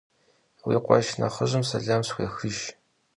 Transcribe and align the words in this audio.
Vui 0.61 0.77
khueşş 0.85 1.09
nexhıjım 1.19 1.63
selam 1.69 2.01
sxuêxıjj. 2.07 2.63